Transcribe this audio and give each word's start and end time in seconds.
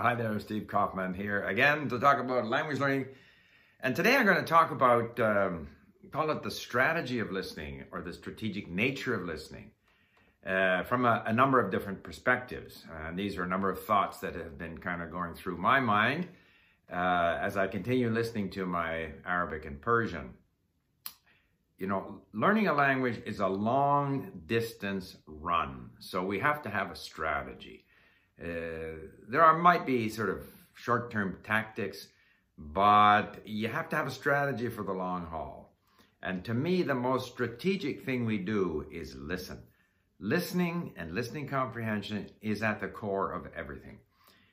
Hi 0.00 0.14
there, 0.14 0.40
Steve 0.40 0.66
Kaufmann 0.66 1.12
here 1.12 1.44
again 1.44 1.86
to 1.90 1.98
talk 1.98 2.20
about 2.20 2.46
language 2.46 2.78
learning. 2.80 3.08
And 3.80 3.94
today 3.94 4.16
I'm 4.16 4.24
going 4.24 4.38
to 4.38 4.42
talk 4.44 4.70
about, 4.70 5.20
um, 5.20 5.68
call 6.10 6.30
it 6.30 6.42
the 6.42 6.50
strategy 6.50 7.18
of 7.18 7.30
listening 7.30 7.84
or 7.92 8.00
the 8.00 8.14
strategic 8.14 8.70
nature 8.70 9.12
of 9.12 9.26
listening 9.26 9.72
uh, 10.46 10.84
from 10.84 11.04
a, 11.04 11.22
a, 11.26 11.34
number 11.34 11.60
of 11.60 11.70
different 11.70 12.02
perspectives. 12.02 12.86
And 13.06 13.18
these 13.18 13.36
are 13.36 13.42
a 13.42 13.46
number 13.46 13.68
of 13.68 13.84
thoughts 13.84 14.20
that 14.20 14.34
have 14.36 14.56
been 14.56 14.78
kind 14.78 15.02
of 15.02 15.10
going 15.10 15.34
through 15.34 15.58
my 15.58 15.80
mind 15.80 16.28
uh, 16.90 17.36
as 17.38 17.58
I 17.58 17.66
continue 17.66 18.08
listening 18.08 18.48
to 18.52 18.64
my 18.64 19.10
Arabic 19.26 19.66
and 19.66 19.82
Persian. 19.82 20.30
You 21.76 21.88
know, 21.88 22.22
learning 22.32 22.68
a 22.68 22.72
language 22.72 23.20
is 23.26 23.40
a 23.40 23.48
long 23.48 24.32
distance 24.46 25.18
run. 25.26 25.90
So 25.98 26.24
we 26.24 26.38
have 26.38 26.62
to 26.62 26.70
have 26.70 26.90
a 26.90 26.96
strategy. 26.96 27.84
Uh, 28.42 29.08
there 29.28 29.42
are 29.42 29.58
might 29.58 29.84
be 29.84 30.08
sort 30.08 30.30
of 30.30 30.44
short-term 30.74 31.38
tactics, 31.44 32.08
but 32.56 33.36
you 33.44 33.68
have 33.68 33.88
to 33.90 33.96
have 33.96 34.06
a 34.06 34.10
strategy 34.10 34.68
for 34.68 34.82
the 34.82 34.92
long 34.92 35.26
haul. 35.26 35.76
And 36.22 36.44
to 36.44 36.54
me, 36.54 36.82
the 36.82 36.94
most 36.94 37.32
strategic 37.32 38.04
thing 38.04 38.24
we 38.24 38.38
do 38.38 38.86
is 38.90 39.14
listen. 39.16 39.58
Listening 40.18 40.92
and 40.96 41.14
listening 41.14 41.48
comprehension 41.48 42.30
is 42.42 42.62
at 42.62 42.80
the 42.80 42.88
core 42.88 43.32
of 43.32 43.48
everything. 43.56 43.98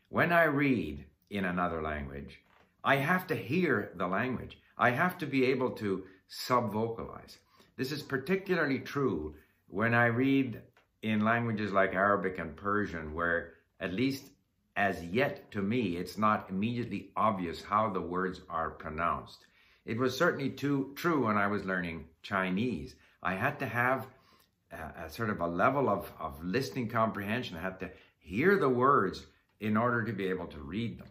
When 0.09 0.31
I 0.31 0.43
read 0.43 1.05
in 1.29 1.43
another 1.43 1.81
language, 1.81 2.39
I 2.83 2.95
have 2.97 3.27
to 3.27 3.35
hear 3.35 3.91
the 3.95 4.07
language. 4.07 4.57
I 4.77 4.91
have 4.91 5.17
to 5.17 5.25
be 5.25 5.45
able 5.45 5.71
to 5.71 6.05
sub-vocalize. 6.27 7.37
This 7.75 7.91
is 7.91 8.01
particularly 8.01 8.79
true 8.79 9.35
when 9.67 9.93
I 9.93 10.05
read 10.05 10.61
in 11.01 11.25
languages 11.25 11.73
like 11.73 11.93
Arabic 11.93 12.39
and 12.39 12.55
Persian, 12.55 13.13
where 13.13 13.53
at 13.79 13.93
least 13.93 14.31
as 14.75 15.03
yet 15.03 15.49
to 15.51 15.61
me, 15.61 15.97
it's 15.97 16.17
not 16.17 16.49
immediately 16.49 17.09
obvious 17.15 17.63
how 17.63 17.89
the 17.89 18.01
words 18.01 18.41
are 18.47 18.69
pronounced. 18.69 19.47
It 19.85 19.97
was 19.97 20.15
certainly 20.15 20.51
too, 20.51 20.91
true 20.95 21.25
when 21.25 21.37
I 21.37 21.47
was 21.47 21.65
learning 21.65 22.05
Chinese. 22.21 22.95
I 23.23 23.33
had 23.33 23.57
to 23.59 23.65
have 23.65 24.05
a, 24.71 25.05
a 25.05 25.09
sort 25.09 25.31
of 25.31 25.41
a 25.41 25.47
level 25.47 25.89
of, 25.89 26.11
of 26.19 26.43
listening 26.43 26.89
comprehension. 26.89 27.57
I 27.57 27.61
had 27.61 27.79
to 27.79 27.89
hear 28.19 28.57
the 28.57 28.69
words 28.69 29.25
in 29.59 29.77
order 29.77 30.03
to 30.03 30.13
be 30.13 30.27
able 30.27 30.47
to 30.47 30.59
read 30.59 30.99
them. 30.99 31.07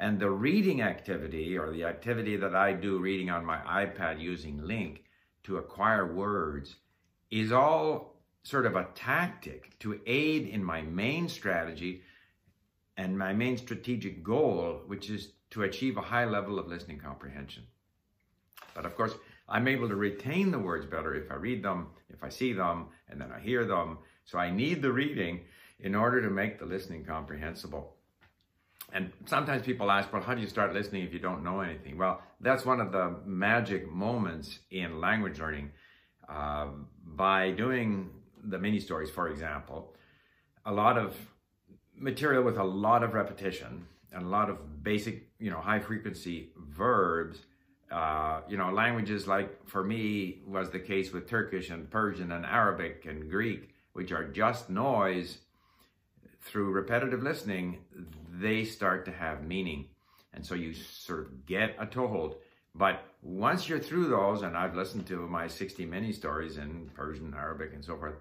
And 0.00 0.18
the 0.18 0.30
reading 0.30 0.80
activity, 0.80 1.58
or 1.58 1.70
the 1.70 1.84
activity 1.84 2.36
that 2.36 2.54
I 2.54 2.72
do 2.72 2.98
reading 2.98 3.30
on 3.30 3.44
my 3.44 3.58
iPad 3.58 4.20
using 4.20 4.60
LingQ 4.60 4.98
to 5.44 5.58
acquire 5.58 6.12
words, 6.12 6.76
is 7.30 7.52
all 7.52 8.13
sort 8.44 8.66
of 8.66 8.76
a 8.76 8.86
tactic 8.94 9.76
to 9.80 10.00
aid 10.06 10.46
in 10.46 10.62
my 10.62 10.82
main 10.82 11.28
strategy 11.28 12.02
and 12.96 13.18
my 13.18 13.32
main 13.32 13.56
strategic 13.56 14.22
goal, 14.22 14.82
which 14.86 15.10
is 15.10 15.32
to 15.50 15.62
achieve 15.62 15.96
a 15.96 16.02
high 16.02 16.26
level 16.26 16.58
of 16.58 16.68
listening 16.68 16.98
comprehension. 16.98 17.64
But 18.74 18.86
of 18.86 18.94
course, 18.96 19.14
I'm 19.48 19.66
able 19.66 19.88
to 19.88 19.96
retain 19.96 20.50
the 20.50 20.58
words 20.58 20.86
better 20.86 21.14
if 21.14 21.30
I 21.30 21.34
read 21.34 21.62
them, 21.62 21.88
if 22.10 22.22
I 22.22 22.28
see 22.28 22.52
them, 22.52 22.86
and 23.08 23.20
then 23.20 23.32
I 23.32 23.40
hear 23.40 23.64
them. 23.64 23.98
So 24.24 24.38
I 24.38 24.50
need 24.50 24.82
the 24.82 24.92
reading 24.92 25.40
in 25.80 25.94
order 25.94 26.22
to 26.22 26.30
make 26.30 26.58
the 26.58 26.66
listening 26.66 27.04
comprehensible. 27.04 27.94
And 28.92 29.10
sometimes 29.26 29.62
people 29.62 29.90
ask, 29.90 30.12
well, 30.12 30.22
how 30.22 30.34
do 30.34 30.40
you 30.40 30.46
start 30.46 30.72
listening 30.72 31.02
if 31.02 31.12
you 31.12 31.18
don't 31.18 31.42
know 31.42 31.60
anything? 31.60 31.98
Well, 31.98 32.22
that's 32.40 32.64
one 32.64 32.80
of 32.80 32.92
the 32.92 33.16
magic 33.24 33.90
moments 33.90 34.60
in 34.70 35.00
language 35.00 35.40
learning. 35.40 35.72
Uh, 36.28 36.68
by 37.04 37.50
doing 37.50 38.10
the 38.44 38.58
mini 38.58 38.80
stories, 38.80 39.10
for 39.10 39.28
example, 39.28 39.94
a 40.66 40.72
lot 40.72 40.98
of 40.98 41.16
material 41.96 42.42
with 42.42 42.58
a 42.58 42.64
lot 42.64 43.02
of 43.02 43.14
repetition 43.14 43.86
and 44.12 44.24
a 44.24 44.28
lot 44.28 44.50
of 44.50 44.82
basic, 44.82 45.28
you 45.38 45.50
know, 45.50 45.60
high 45.60 45.80
frequency 45.80 46.50
verbs. 46.56 47.40
Uh, 47.90 48.40
you 48.48 48.56
know, 48.56 48.72
languages 48.72 49.28
like 49.28 49.68
for 49.68 49.84
me 49.84 50.40
was 50.46 50.70
the 50.70 50.80
case 50.80 51.12
with 51.12 51.28
Turkish 51.28 51.70
and 51.70 51.90
Persian 51.90 52.32
and 52.32 52.44
Arabic 52.44 53.04
and 53.08 53.30
Greek, 53.30 53.70
which 53.92 54.10
are 54.12 54.24
just 54.24 54.70
noise. 54.70 55.38
Through 56.40 56.72
repetitive 56.72 57.22
listening, 57.22 57.78
they 58.30 58.64
start 58.64 59.04
to 59.06 59.12
have 59.12 59.46
meaning. 59.46 59.86
And 60.34 60.44
so 60.44 60.54
you 60.54 60.74
sort 60.74 61.20
of 61.20 61.46
get 61.46 61.76
a 61.78 61.86
toehold. 61.86 62.36
But 62.74 63.04
once 63.22 63.68
you're 63.68 63.78
through 63.78 64.08
those, 64.08 64.42
and 64.42 64.56
I've 64.56 64.74
listened 64.74 65.06
to 65.06 65.26
my 65.28 65.46
60 65.46 65.86
mini 65.86 66.12
stories 66.12 66.58
in 66.58 66.90
Persian, 66.94 67.32
Arabic, 67.34 67.72
and 67.72 67.84
so 67.84 67.96
forth, 67.96 68.16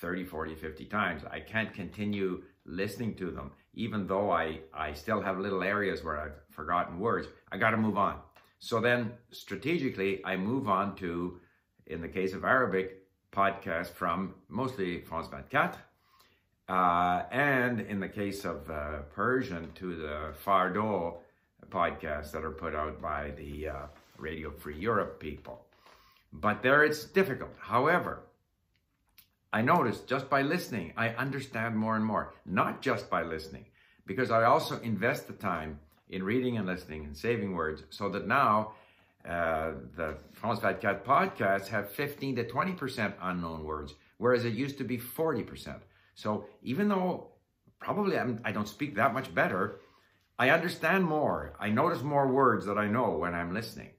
30, 0.00 0.24
40, 0.24 0.54
50 0.54 0.84
times. 0.86 1.22
I 1.30 1.40
can't 1.40 1.72
continue 1.72 2.42
listening 2.64 3.14
to 3.16 3.30
them, 3.30 3.52
even 3.74 4.06
though 4.06 4.30
I, 4.30 4.60
I 4.72 4.92
still 4.92 5.20
have 5.20 5.38
little 5.38 5.62
areas 5.62 6.04
where 6.04 6.18
I've 6.20 6.38
forgotten 6.50 6.98
words. 6.98 7.28
I 7.50 7.58
got 7.58 7.70
to 7.70 7.76
move 7.76 7.96
on. 7.96 8.20
So 8.58 8.80
then 8.80 9.12
strategically, 9.30 10.24
I 10.24 10.36
move 10.36 10.68
on 10.68 10.96
to, 10.96 11.40
in 11.86 12.00
the 12.00 12.08
case 12.08 12.32
of 12.32 12.44
Arabic, 12.44 13.02
podcast 13.32 13.88
from 13.88 14.34
mostly 14.48 15.00
France 15.02 15.28
24. 15.28 15.74
Uh, 16.68 17.22
and 17.30 17.80
in 17.80 17.98
the 17.98 18.08
case 18.08 18.44
of 18.44 18.68
uh, 18.70 18.98
Persian, 19.14 19.72
to 19.74 19.96
the 19.96 20.34
Farda 20.44 21.14
podcasts 21.70 22.30
that 22.32 22.44
are 22.44 22.50
put 22.50 22.74
out 22.74 23.00
by 23.00 23.30
the 23.36 23.68
uh, 23.68 23.74
Radio 24.18 24.50
Free 24.50 24.78
Europe 24.78 25.18
people. 25.20 25.64
But 26.32 26.62
there 26.62 26.84
it's 26.84 27.04
difficult. 27.04 27.50
However, 27.58 28.20
I 29.52 29.62
noticed 29.62 30.06
just 30.06 30.28
by 30.28 30.42
listening, 30.42 30.92
I 30.96 31.10
understand 31.10 31.76
more 31.76 31.96
and 31.96 32.04
more, 32.04 32.34
not 32.44 32.82
just 32.82 33.08
by 33.08 33.22
listening, 33.22 33.66
because 34.06 34.30
I 34.30 34.44
also 34.44 34.78
invest 34.80 35.26
the 35.26 35.32
time 35.32 35.78
in 36.10 36.22
reading 36.22 36.56
and 36.58 36.66
listening 36.66 37.04
and 37.04 37.16
saving 37.16 37.54
words 37.54 37.82
so 37.90 38.08
that 38.10 38.26
now 38.26 38.72
uh, 39.26 39.72
the 39.96 40.16
France 40.32 40.60
24 40.60 41.02
podcasts 41.04 41.68
have 41.68 41.90
15 41.90 42.36
to 42.36 42.44
20% 42.44 43.12
unknown 43.20 43.64
words, 43.64 43.94
whereas 44.18 44.44
it 44.44 44.54
used 44.54 44.78
to 44.78 44.84
be 44.84 44.98
40%. 44.98 45.80
So 46.14 46.46
even 46.62 46.88
though 46.88 47.28
probably 47.80 48.18
I'm, 48.18 48.40
I 48.44 48.52
do 48.52 48.58
not 48.58 48.68
speak 48.68 48.96
that 48.96 49.14
much 49.14 49.34
better, 49.34 49.80
I 50.38 50.50
understand 50.50 51.04
more. 51.04 51.54
I 51.58 51.70
notice 51.70 52.02
more 52.02 52.28
words 52.28 52.66
that 52.66 52.78
I 52.78 52.86
know 52.86 53.10
when 53.12 53.34
I'm 53.34 53.52
listening. 53.52 53.90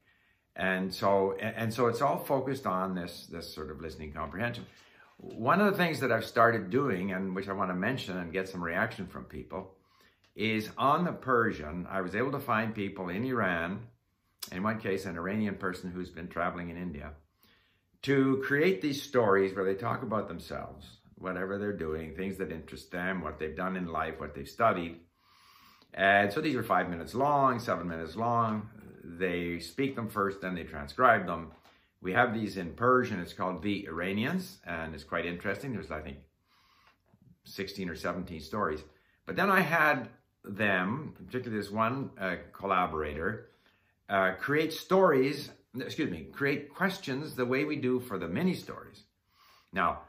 And 0.55 0.93
so, 0.93 1.33
and 1.39 1.73
so 1.73 1.88
it's 1.88 2.01
all 2.01 2.17
focused 2.17 2.65
on 2.65 2.95
this, 2.95 3.27
this 3.31 3.53
sort 3.53 3.71
of 3.71 3.81
listening 3.81 4.11
comprehension. 4.11 4.65
One 5.22 5.59
of 5.59 5.69
the 5.69 5.78
things 5.78 6.00
that 6.00 6.13
I've 6.13 6.24
started 6.24 6.69
doing, 6.69 7.12
and 7.12 7.35
which 7.35 7.50
I 7.50 7.53
want 7.53 7.72
to 7.72 7.75
mention 7.75 8.18
and 8.18 8.31
get 8.31 8.47
some 8.47 8.63
reaction 8.63 9.06
from 9.06 9.25
people, 9.25 9.75
is 10.34 10.69
on 10.78 11.03
the 11.03 11.12
Persian, 11.12 11.85
I 11.90 12.00
was 12.00 12.16
able 12.16 12.31
to 12.31 12.40
find 12.40 12.74
people 12.74 13.09
in 13.09 13.25
Iran, 13.25 13.81
in 14.53 14.63
one 14.63 14.80
case, 14.80 15.06
an 15.06 15.18
Iranian 15.18 15.56
person 15.56 15.91
who's 15.91 16.09
been 16.09 16.30
traveling 16.30 16.69
in 16.69 16.78
India, 16.78 17.12
to 18.03 18.41
create 18.46 18.81
these 18.81 19.03
stories 19.03 19.53
where 19.53 19.66
they 19.66 19.75
talk 19.75 20.03
about 20.03 20.30
themselves, 20.30 20.88
whatever 21.16 21.57
they're 21.57 21.74
doing, 21.74 22.16
things 22.16 22.38
that 22.38 22.50
interest 22.50 22.90
them, 22.90 23.22
what 23.22 23.38
they've 23.40 23.57
done 23.57 23.75
in 23.75 23.88
life, 23.88 24.22
what 24.22 24.34
they've 24.34 24.47
studied. 24.47 25.01
And 25.94 26.31
so 26.31 26.40
these 26.40 26.56
are 26.56 26.63
five 26.63 26.90
minutes 26.90 27.13
long, 27.13 27.59
seven 27.59 27.90
minutes 27.90 28.16
long. 28.16 28.69
They 29.03 29.59
speak 29.59 29.97
them 29.97 30.07
first, 30.07 30.40
then 30.40 30.56
they 30.56 30.63
transcribe 30.63 31.25
them. 31.28 31.51
We 32.01 32.13
have 32.13 32.33
these 32.33 32.57
in 32.57 32.73
Persian. 32.73 33.19
It's 33.19 33.33
called 33.33 33.61
The 33.61 33.85
Iranians, 33.87 34.59
and 34.65 34.95
it's 34.95 35.03
quite 35.03 35.25
interesting. 35.25 35.73
There's, 35.73 35.91
I 35.91 36.01
think, 36.01 36.17
16 37.43 37.89
or 37.89 37.95
17 37.95 38.39
stories. 38.39 38.81
But 39.25 39.35
then 39.35 39.49
I 39.49 39.59
had 39.59 40.09
them, 40.43 41.13
particularly 41.25 41.61
this 41.61 41.71
one 41.71 42.11
uh, 42.19 42.38
collaborator, 42.53 43.49
uh, 44.07 44.31
create 44.39 44.73
stories, 44.73 45.51
excuse 45.79 46.09
me, 46.09 46.27
create 46.31 46.73
questions 46.73 47.35
the 47.35 47.45
way 47.45 47.63
we 47.65 47.75
do 47.75 47.99
for 47.99 48.17
the 48.17 48.27
mini 48.27 48.55
stories. 48.55 49.03
Now, 49.73 50.01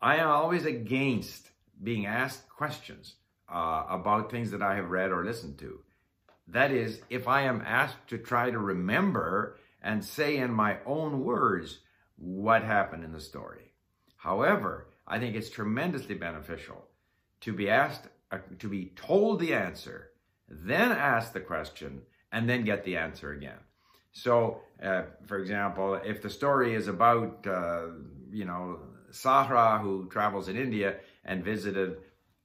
I 0.00 0.16
am 0.16 0.28
always 0.28 0.66
against 0.66 1.50
being 1.82 2.06
asked 2.06 2.48
questions 2.48 3.14
uh, 3.52 3.84
about 3.88 4.30
things 4.30 4.50
that 4.50 4.62
I 4.62 4.76
have 4.76 4.90
read 4.90 5.10
or 5.10 5.24
listened 5.24 5.58
to. 5.58 5.80
That 6.48 6.70
is, 6.70 7.00
if 7.10 7.28
I 7.28 7.42
am 7.42 7.62
asked 7.64 8.08
to 8.08 8.18
try 8.18 8.50
to 8.50 8.58
remember 8.58 9.56
and 9.82 10.04
say 10.04 10.36
in 10.36 10.52
my 10.52 10.78
own 10.86 11.24
words 11.24 11.78
what 12.16 12.62
happened 12.62 13.04
in 13.04 13.12
the 13.12 13.20
story. 13.20 13.72
However, 14.16 14.88
I 15.06 15.18
think 15.18 15.34
it's 15.34 15.50
tremendously 15.50 16.14
beneficial 16.14 16.84
to 17.40 17.52
be 17.52 17.70
asked, 17.70 18.06
uh, 18.30 18.38
to 18.58 18.68
be 18.68 18.92
told 18.94 19.40
the 19.40 19.54
answer, 19.54 20.10
then 20.48 20.92
ask 20.92 21.32
the 21.32 21.40
question, 21.40 22.02
and 22.32 22.48
then 22.48 22.64
get 22.64 22.84
the 22.84 22.96
answer 22.96 23.32
again. 23.32 23.58
So, 24.12 24.60
uh, 24.82 25.02
for 25.26 25.38
example, 25.38 25.94
if 25.94 26.20
the 26.20 26.30
story 26.30 26.74
is 26.74 26.88
about, 26.88 27.46
uh, 27.46 27.86
you 28.30 28.44
know, 28.44 28.80
Sahra 29.10 29.78
who 29.78 30.08
travels 30.08 30.48
in 30.48 30.56
India 30.56 30.96
and 31.24 31.44
visited 31.44 31.98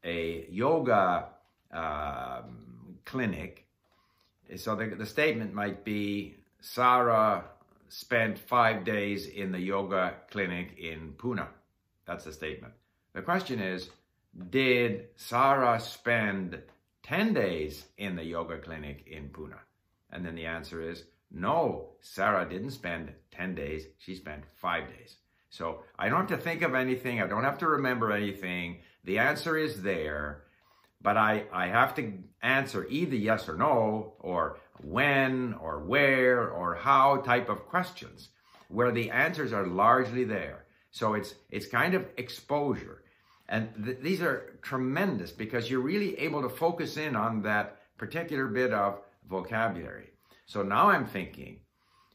a 0.03 0.47
yoga 0.49 1.27
um, 1.71 2.97
clinic, 3.03 3.65
so 4.55 4.75
the, 4.75 4.87
the 4.87 5.05
statement 5.05 5.53
might 5.53 5.83
be, 5.83 6.35
Sarah 6.65 7.45
spent 7.89 8.39
five 8.39 8.83
days 8.83 9.27
in 9.27 9.51
the 9.51 9.59
yoga 9.59 10.15
clinic 10.31 10.75
in 10.79 11.13
Pune. 11.15 11.47
That's 12.07 12.25
the 12.25 12.33
statement. 12.33 12.73
The 13.13 13.21
question 13.21 13.59
is, 13.59 13.91
did 14.49 15.05
Sarah 15.15 15.79
spend 15.79 16.59
10 17.03 17.35
days 17.35 17.85
in 17.99 18.15
the 18.15 18.23
yoga 18.23 18.57
clinic 18.57 19.05
in 19.05 19.29
Pune? 19.29 19.59
And 20.09 20.25
then 20.25 20.33
the 20.33 20.47
answer 20.47 20.81
is 20.81 21.03
no, 21.31 21.89
Sarah 22.01 22.49
didn't 22.49 22.71
spend 22.71 23.13
10 23.29 23.53
days, 23.53 23.85
she 23.99 24.15
spent 24.15 24.43
five 24.55 24.87
days. 24.87 25.17
So 25.51 25.83
I 25.99 26.09
don't 26.09 26.27
have 26.27 26.39
to 26.39 26.43
think 26.43 26.63
of 26.63 26.73
anything, 26.73 27.21
I 27.21 27.27
don't 27.27 27.43
have 27.43 27.59
to 27.59 27.67
remember 27.67 28.11
anything. 28.11 28.79
The 29.03 29.19
answer 29.19 29.55
is 29.55 29.83
there, 29.83 30.45
but 30.99 31.15
I, 31.15 31.45
I 31.53 31.67
have 31.67 31.93
to 31.95 32.11
answer 32.41 32.87
either 32.89 33.15
yes 33.15 33.47
or 33.47 33.55
no, 33.55 34.13
or 34.19 34.57
when, 34.83 35.53
or 35.61 35.79
where, 35.79 36.49
or 36.49 36.75
how 36.75 37.17
type 37.17 37.49
of 37.49 37.67
questions, 37.67 38.29
where 38.67 38.91
the 38.91 39.11
answers 39.11 39.53
are 39.53 39.65
largely 39.65 40.23
there. 40.23 40.65
So 40.91 41.13
it's, 41.13 41.35
it's 41.49 41.67
kind 41.67 41.93
of 41.93 42.05
exposure. 42.17 43.03
And 43.47 43.69
th- 43.83 43.99
these 43.99 44.21
are 44.21 44.57
tremendous 44.61 45.31
because 45.31 45.69
you're 45.69 45.81
really 45.81 46.17
able 46.19 46.41
to 46.41 46.49
focus 46.49 46.97
in 46.97 47.15
on 47.15 47.41
that 47.43 47.77
particular 47.97 48.47
bit 48.47 48.73
of 48.73 48.99
vocabulary. 49.29 50.09
So 50.45 50.63
now 50.63 50.89
I'm 50.89 51.05
thinking 51.05 51.59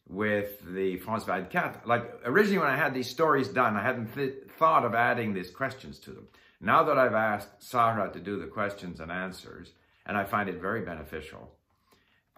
with 0.08 0.60
the 0.74 0.96
France 0.98 1.24
24, 1.24 1.82
like 1.84 2.20
originally 2.24 2.58
when 2.58 2.70
I 2.70 2.76
had 2.76 2.94
these 2.94 3.08
stories 3.08 3.48
done, 3.48 3.76
I 3.76 3.82
hadn't 3.82 4.14
th- 4.14 4.34
thought 4.58 4.84
of 4.84 4.94
adding 4.94 5.32
these 5.32 5.50
questions 5.50 5.98
to 6.00 6.10
them. 6.10 6.26
Now 6.60 6.82
that 6.84 6.98
I've 6.98 7.14
asked 7.14 7.62
Sarah 7.62 8.10
to 8.12 8.20
do 8.20 8.38
the 8.38 8.46
questions 8.46 9.00
and 9.00 9.10
answers, 9.10 9.72
and 10.04 10.16
I 10.16 10.24
find 10.24 10.48
it 10.48 10.60
very 10.60 10.82
beneficial, 10.82 11.52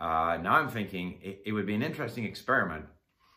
uh, 0.03 0.37
now 0.43 0.55
I'm 0.55 0.69
thinking 0.69 1.21
it, 1.23 1.43
it 1.47 1.53
would 1.53 1.65
be 1.65 1.77
an 1.77 1.83
interesting 1.83 2.25
experiment. 2.25 2.87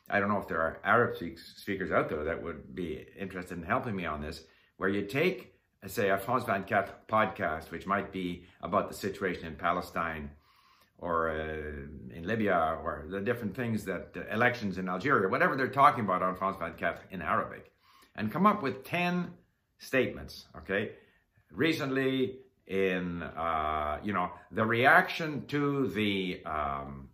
I 0.09 0.19
don't 0.19 0.29
know 0.29 0.39
if 0.39 0.47
there 0.47 0.61
are 0.61 0.79
Arab 0.83 1.15
speakers 1.37 1.91
out 1.91 2.09
there 2.09 2.23
that 2.23 2.41
would 2.41 2.73
be 2.73 3.05
interested 3.19 3.59
in 3.59 3.63
helping 3.63 3.95
me 3.95 4.05
on 4.07 4.19
this, 4.19 4.41
where 4.77 4.89
you 4.89 5.03
take, 5.03 5.53
say, 5.85 6.09
a 6.09 6.17
France 6.17 6.43
24 6.45 6.89
podcast, 7.07 7.69
which 7.69 7.85
might 7.85 8.11
be 8.11 8.45
about 8.63 8.89
the 8.89 8.95
situation 8.95 9.45
in 9.45 9.55
Palestine 9.55 10.31
or 10.97 11.29
uh, 11.29 12.15
in 12.15 12.23
Libya 12.25 12.79
or 12.83 13.05
the 13.11 13.21
different 13.21 13.55
things 13.55 13.85
that 13.85 14.15
uh, 14.15 14.33
elections 14.33 14.79
in 14.79 14.89
Algeria, 14.89 15.29
whatever 15.29 15.55
they're 15.55 15.67
talking 15.67 16.03
about 16.03 16.23
on 16.23 16.35
France 16.35 16.57
24 16.57 16.97
in 17.11 17.21
Arabic, 17.21 17.71
and 18.15 18.31
come 18.31 18.47
up 18.47 18.63
with 18.63 18.83
10 18.83 19.31
statements, 19.77 20.47
okay? 20.57 20.93
Recently, 21.51 22.39
in, 22.67 23.23
uh, 23.23 23.99
you 24.03 24.13
know, 24.13 24.31
the 24.51 24.65
reaction 24.65 25.45
to 25.47 25.87
the 25.89 26.43
um, 26.45 27.09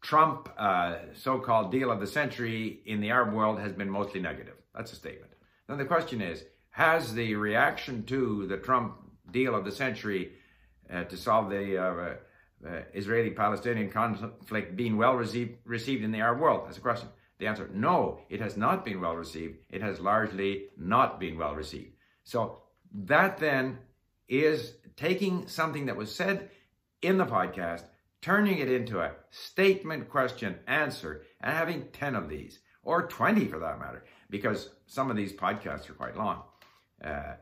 Trump 0.00 0.48
uh, 0.58 0.96
so-called 1.14 1.70
deal 1.70 1.90
of 1.90 2.00
the 2.00 2.06
century 2.06 2.80
in 2.84 3.00
the 3.00 3.10
Arab 3.10 3.32
world 3.32 3.58
has 3.60 3.72
been 3.72 3.88
mostly 3.88 4.20
negative. 4.20 4.54
That's 4.74 4.92
a 4.92 4.96
statement. 4.96 5.32
Then 5.68 5.78
the 5.78 5.84
question 5.84 6.20
is, 6.20 6.44
has 6.70 7.14
the 7.14 7.36
reaction 7.36 8.04
to 8.04 8.46
the 8.46 8.56
Trump 8.56 8.96
deal 9.30 9.54
of 9.54 9.64
the 9.64 9.72
century 9.72 10.32
uh, 10.92 11.04
to 11.04 11.16
solve 11.16 11.50
the 11.50 11.78
uh, 11.78 12.14
uh, 12.66 12.80
Israeli-Palestinian 12.92 13.90
conflict 13.90 14.76
been 14.76 14.96
well 14.96 15.14
received, 15.14 15.58
received 15.64 16.02
in 16.02 16.10
the 16.10 16.18
Arab 16.18 16.40
world? 16.40 16.62
That's 16.66 16.78
a 16.78 16.82
question. 16.82 17.08
The 17.38 17.46
answer, 17.46 17.68
no, 17.72 18.20
it 18.28 18.40
has 18.40 18.56
not 18.56 18.84
been 18.84 19.00
well 19.00 19.16
received. 19.16 19.58
It 19.70 19.82
has 19.82 20.00
largely 20.00 20.66
not 20.76 21.18
been 21.18 21.38
well 21.38 21.54
received. 21.54 21.92
So 22.24 22.62
that 22.92 23.38
then 23.38 23.78
is 24.28 24.74
taking 24.96 25.46
something 25.48 25.86
that 25.86 25.96
was 25.96 26.14
said 26.14 26.50
in 27.02 27.18
the 27.18 27.26
podcast, 27.26 27.84
turning 28.22 28.58
it 28.58 28.70
into 28.70 29.00
a 29.00 29.12
statement, 29.30 30.08
question, 30.08 30.56
answer, 30.66 31.22
and 31.40 31.52
having 31.52 31.88
10 31.92 32.14
of 32.14 32.28
these, 32.28 32.60
or 32.82 33.06
20 33.06 33.46
for 33.46 33.58
that 33.58 33.78
matter, 33.78 34.04
because 34.30 34.70
some 34.86 35.10
of 35.10 35.16
these 35.16 35.32
podcasts 35.32 35.88
are 35.90 35.94
quite 35.94 36.16
long. 36.16 36.42
Uh, 37.04 37.34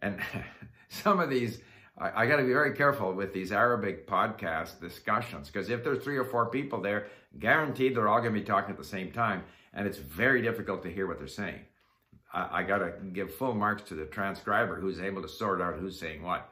and 0.00 0.20
some 0.88 1.18
of 1.18 1.30
these 1.30 1.60
I, 1.98 2.22
I 2.22 2.26
got 2.26 2.36
to 2.36 2.44
be 2.44 2.52
very 2.52 2.74
careful 2.74 3.12
with 3.12 3.32
these 3.32 3.52
Arabic 3.52 4.06
podcast 4.06 4.80
discussions 4.80 5.48
because 5.50 5.68
if 5.68 5.84
there's 5.84 6.02
three 6.02 6.16
or 6.16 6.24
four 6.24 6.46
people 6.46 6.80
there, 6.80 7.08
guaranteed 7.38 7.94
they're 7.94 8.08
all 8.08 8.20
going 8.20 8.34
to 8.34 8.40
be 8.40 8.46
talking 8.46 8.70
at 8.70 8.78
the 8.78 8.84
same 8.84 9.10
time, 9.10 9.44
and 9.74 9.86
it's 9.86 9.98
very 9.98 10.40
difficult 10.42 10.82
to 10.82 10.90
hear 10.90 11.06
what 11.06 11.18
they're 11.18 11.26
saying. 11.26 11.60
I, 12.32 12.60
I 12.60 12.62
got 12.62 12.78
to 12.78 12.92
give 13.12 13.34
full 13.34 13.54
marks 13.54 13.82
to 13.88 13.94
the 13.94 14.04
transcriber 14.04 14.80
who's 14.80 15.00
able 15.00 15.22
to 15.22 15.28
sort 15.28 15.60
out 15.60 15.78
who's 15.78 15.98
saying 15.98 16.22
what. 16.22 16.48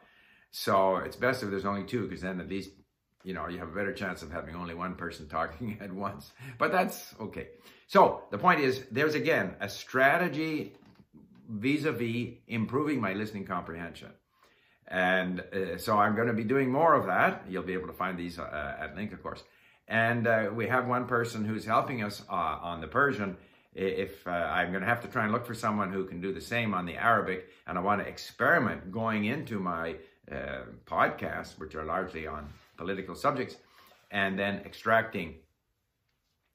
So 0.51 0.97
it's 0.97 1.17
best 1.17 1.43
if 1.43 1.51
there's 1.51 1.67
only 1.67 1.85
two 1.85 2.07
because 2.07 2.23
then 2.23 2.41
at 2.41 2.49
least 2.49 2.71
you 3.25 3.35
know 3.35 3.49
you 3.49 3.59
have 3.59 3.69
a 3.69 3.75
better 3.75 3.93
chance 3.93 4.23
of 4.23 4.31
having 4.31 4.55
only 4.55 4.75
one 4.75 4.95
person 4.95 5.29
talking 5.29 5.79
at 5.81 5.93
once. 5.93 6.33
But 6.59 6.73
that's 6.73 7.15
okay. 7.21 7.49
So 7.89 8.23
the 8.31 8.39
point 8.39 8.61
is, 8.61 8.83
there's 8.91 9.15
again 9.15 9.55
a 9.61 9.69
strategy 9.69 10.75
vis-a-vis 11.49 12.35
improving 12.49 13.01
my 13.01 13.13
listening 13.13 13.45
comprehension. 13.45 14.11
And 14.89 15.41
uh, 15.41 15.79
so 15.79 15.97
I'm 15.97 16.15
going 16.15 16.29
to 16.29 16.35
be 16.35 16.45
doing 16.45 16.71
more 16.71 16.95
of 16.95 17.07
that. 17.07 17.45
You'll 17.49 17.63
be 17.63 17.73
able 17.73 17.89
to 17.89 17.93
find 17.93 18.19
these 18.19 18.39
uh, 18.39 18.77
at 18.79 18.97
LingQ, 18.97 19.15
of 19.15 19.23
course. 19.23 19.43
And 19.89 20.27
uh, 20.27 20.51
we 20.53 20.67
have 20.69 20.87
one 20.87 21.07
person 21.07 21.45
who's 21.45 21.65
helping 21.65 22.03
us 22.03 22.23
uh, 22.29 22.33
on 22.33 22.81
the 22.81 22.89
Persian. 22.89 23.37
If 23.77 24.27
uh, 24.27 24.31
I'm 24.31 24.71
going 24.71 24.81
to 24.81 24.89
have 24.89 25.03
to 25.03 25.09
try 25.09 25.25
and 25.25 25.33
look 25.33 25.45
for 25.45 25.55
someone 25.55 25.93
who 25.93 26.07
can 26.07 26.21
do 26.21 26.33
the 26.33 26.41
same 26.41 26.73
on 26.73 26.87
the 26.87 26.97
Arabic, 26.97 27.51
and 27.67 27.77
I 27.77 27.83
want 27.83 28.03
to 28.03 28.09
experiment 28.09 28.91
going 28.91 29.27
into 29.27 29.61
my 29.61 29.97
uh, 30.33 30.63
podcasts, 30.87 31.59
which 31.59 31.75
are 31.75 31.85
largely 31.85 32.27
on 32.27 32.49
political 32.79 33.15
subjects, 33.15 33.57
and 34.11 34.39
then 34.39 34.63
extracting, 34.65 35.35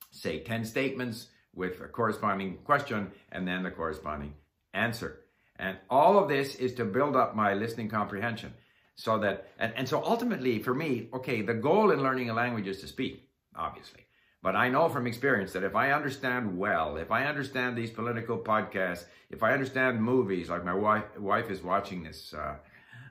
say, 0.10 0.40
10 0.40 0.66
statements 0.66 1.28
with 1.54 1.80
a 1.82 1.88
corresponding 1.88 2.58
question 2.64 3.12
and 3.32 3.48
then 3.48 3.62
the 3.62 3.72
corresponding 3.72 4.34
answer. 4.74 5.20
And 5.58 5.78
all 5.90 6.18
of 6.18 6.28
this 6.28 6.56
is 6.56 6.74
to 6.76 6.86
build 6.86 7.16
up 7.16 7.36
my 7.36 7.54
listening 7.54 7.90
comprehension. 7.90 8.54
So 8.96 9.20
that, 9.20 9.50
and, 9.60 9.74
and 9.76 9.88
so 9.88 10.04
ultimately 10.04 10.60
for 10.60 10.74
me, 10.74 11.10
okay, 11.14 11.42
the 11.42 11.54
goal 11.54 11.92
in 11.92 12.02
learning 12.02 12.30
a 12.30 12.34
language 12.34 12.68
is 12.68 12.82
to 12.82 12.88
speak, 12.88 13.30
obviously. 13.56 14.06
But 14.44 14.56
I 14.56 14.70
know 14.70 14.90
from 14.90 15.06
experience 15.06 15.54
that 15.54 15.64
if 15.64 15.76
I 15.76 15.92
understand 15.92 16.58
well, 16.58 16.98
if 16.98 17.12
I 17.12 17.26
understand 17.26 17.78
these 17.78 17.92
political 17.92 18.40
podcasts, 18.40 19.06
if 19.30 19.44
I 19.44 19.54
understand 19.54 20.02
movies, 20.02 20.50
like 20.50 20.66
my 20.66 20.74
wife, 20.74 21.04
wife 21.20 21.52
is 21.52 21.62
watching 21.62 22.04
this, 22.04 22.34
uh, 22.34 22.56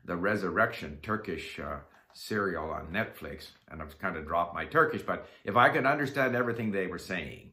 The 0.05 0.17
Resurrection 0.17 0.99
Turkish 1.03 1.61
uh, 1.61 1.79
serial 2.13 2.71
on 2.71 2.89
Netflix, 2.89 3.51
and 3.71 3.81
I've 3.81 3.97
kind 4.01 4.17
of 4.17 4.27
dropped 4.27 4.55
my 4.55 4.65
Turkish, 4.65 5.03
but 5.03 5.29
if 5.45 5.57
I 5.57 5.69
could 5.69 5.87
understand 5.87 6.35
everything 6.35 6.73
they 6.73 6.89
were 6.89 6.99
saying, 6.99 7.53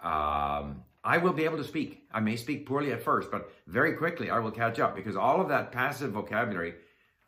um, 0.00 0.84
I 1.02 1.16
will 1.16 1.32
be 1.32 1.44
able 1.44 1.56
to 1.56 1.64
speak. 1.64 2.04
I 2.12 2.20
may 2.20 2.36
speak 2.36 2.66
poorly 2.66 2.92
at 2.92 3.02
first, 3.02 3.30
but 3.30 3.50
very 3.66 3.94
quickly 3.94 4.28
I 4.28 4.38
will 4.40 4.50
catch 4.50 4.78
up 4.78 4.94
because 4.94 5.16
all 5.16 5.40
of 5.40 5.48
that 5.48 5.72
passive 5.72 6.12
vocabulary, 6.12 6.74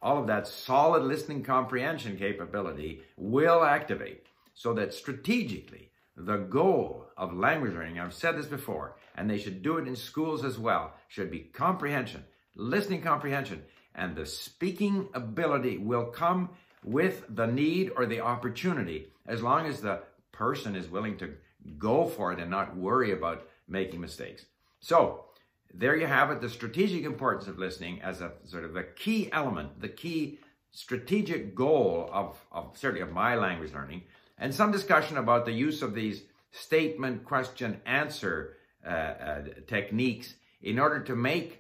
all 0.03 0.19
of 0.19 0.27
that 0.27 0.47
solid 0.47 1.05
listening 1.05 1.43
comprehension 1.43 2.19
capability 2.19 3.01
will 3.17 3.65
activate 3.65 4.27
so 4.61 4.75
that 4.75 4.93
strategically 4.93 5.89
the 6.15 6.37
goal 6.37 7.07
of 7.17 7.33
language 7.33 7.73
learning, 7.73 7.99
I've 7.99 8.13
said 8.13 8.37
this 8.37 8.45
before, 8.45 8.95
and 9.17 9.31
they 9.31 9.39
should 9.39 9.63
do 9.63 9.79
it 9.79 9.89
in 9.89 9.97
schools 9.97 10.45
as 10.45 10.59
well, 10.59 10.93
should 11.09 11.31
be 11.31 11.39
comprehension, 11.39 12.25
listening 12.55 13.01
comprehension, 13.01 13.63
and 13.95 14.15
the 14.15 14.27
speaking 14.27 15.09
ability 15.15 15.79
will 15.79 16.05
come 16.05 16.51
with 16.85 17.25
the 17.31 17.47
need 17.47 17.91
or 17.97 18.05
the 18.05 18.21
opportunity 18.21 19.11
as 19.27 19.41
long 19.41 19.65
as 19.65 19.81
the 19.81 20.03
person 20.31 20.77
is 20.77 20.91
willing 20.91 21.17
to 21.17 21.33
go 21.79 22.07
for 22.07 22.31
it 22.31 22.39
and 22.39 22.51
not 22.51 22.77
worry 22.77 23.13
about 23.13 23.49
making 23.67 24.03
mistakes. 24.03 24.45
So 24.81 25.25
there 25.73 25.97
you 25.97 26.07
have 26.07 26.31
it, 26.31 26.43
the 26.43 26.51
strategic 26.51 27.05
importance 27.05 27.49
of 27.49 27.59
listening 27.59 28.03
as 28.03 28.21
a 28.21 28.33
sort 28.45 28.65
of 28.65 28.77
a 28.77 28.85
key 28.85 29.31
element, 29.33 29.81
the 29.81 29.89
key 29.89 30.39
strategic 30.71 31.55
goal 31.55 32.11
of, 32.13 32.39
of 32.53 32.77
certainly 32.77 33.01
of 33.01 33.11
my 33.11 33.37
language 33.37 33.73
learning, 33.73 34.03
and 34.41 34.55
some 34.55 34.73
discussion 34.73 35.19
about 35.19 35.45
the 35.45 35.53
use 35.53 35.83
of 35.83 35.95
these 35.95 36.23
statement, 36.51 37.25
question, 37.25 37.81
answer 37.87 38.57
uh, 38.85 38.89
uh, 38.91 39.43
techniques 39.69 40.35
in 40.63 40.79
order 40.79 41.01
to 41.01 41.15
make 41.15 41.59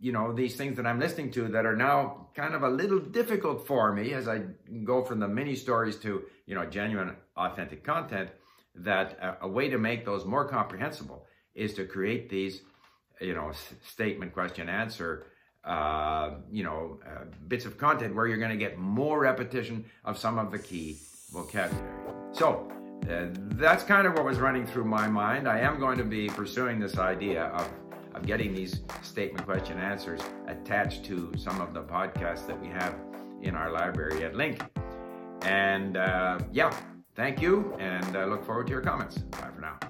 you 0.00 0.10
know 0.10 0.32
these 0.32 0.56
things 0.56 0.76
that 0.76 0.86
I'm 0.86 0.98
listening 0.98 1.30
to 1.32 1.48
that 1.48 1.64
are 1.64 1.76
now 1.76 2.26
kind 2.34 2.54
of 2.54 2.64
a 2.64 2.68
little 2.68 2.98
difficult 2.98 3.66
for 3.66 3.92
me 3.92 4.12
as 4.12 4.26
I 4.26 4.40
go 4.84 5.04
from 5.04 5.20
the 5.20 5.28
mini 5.28 5.54
stories 5.54 5.96
to 5.98 6.24
you 6.44 6.54
know 6.56 6.66
genuine 6.66 7.16
authentic 7.36 7.84
content 7.84 8.30
that 8.74 9.18
a, 9.20 9.46
a 9.46 9.48
way 9.48 9.68
to 9.68 9.78
make 9.78 10.04
those 10.04 10.24
more 10.24 10.48
comprehensible 10.48 11.26
is 11.54 11.74
to 11.74 11.84
create 11.84 12.28
these, 12.28 12.62
you 13.20 13.34
know, 13.34 13.52
statement, 13.86 14.32
question, 14.32 14.68
answer, 14.68 15.26
uh, 15.64 16.30
you 16.50 16.64
know, 16.64 16.98
uh, 17.06 17.24
bits 17.46 17.66
of 17.66 17.78
content 17.78 18.14
where 18.14 18.26
you're 18.26 18.38
going 18.38 18.50
to 18.50 18.56
get 18.56 18.78
more 18.78 19.20
repetition 19.20 19.84
of 20.04 20.18
some 20.18 20.38
of 20.38 20.50
the 20.50 20.58
key 20.58 20.98
vocabulary. 21.32 21.88
So 22.32 22.68
uh, 23.10 23.26
that's 23.56 23.82
kind 23.82 24.06
of 24.06 24.14
what 24.14 24.24
was 24.24 24.38
running 24.38 24.66
through 24.66 24.84
my 24.84 25.08
mind. 25.08 25.48
I 25.48 25.58
am 25.60 25.80
going 25.80 25.98
to 25.98 26.04
be 26.04 26.28
pursuing 26.28 26.78
this 26.78 26.98
idea 26.98 27.46
of, 27.46 27.68
of 28.14 28.26
getting 28.26 28.54
these 28.54 28.82
statement, 29.02 29.44
question, 29.46 29.78
answers 29.78 30.20
attached 30.46 31.04
to 31.06 31.32
some 31.36 31.60
of 31.60 31.74
the 31.74 31.82
podcasts 31.82 32.46
that 32.46 32.60
we 32.60 32.68
have 32.68 32.94
in 33.42 33.56
our 33.56 33.72
library 33.72 34.24
at 34.24 34.34
LingQ. 34.34 34.68
And 35.42 35.96
uh, 35.96 36.38
yeah, 36.52 36.72
Thank 37.14 37.42
you, 37.42 37.74
and 37.78 38.16
I 38.16 38.24
look 38.24 38.44
forward 38.44 38.66
to 38.68 38.72
your 38.72 38.80
comments. 38.80 39.18
Bye. 39.18 39.88